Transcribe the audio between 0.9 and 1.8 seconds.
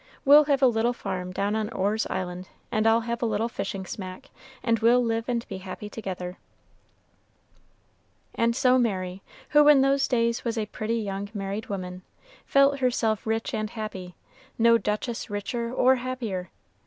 farm down on